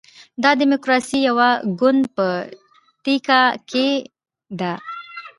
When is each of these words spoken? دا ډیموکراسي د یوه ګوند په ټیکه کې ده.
دا 0.43 0.51
ډیموکراسي 0.61 1.17
د 1.21 1.25
یوه 1.29 1.49
ګوند 1.79 2.03
په 2.15 2.25
ټیکه 3.03 3.41
کې 3.69 3.87
ده. 4.59 4.73